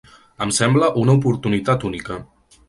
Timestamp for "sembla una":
0.59-1.15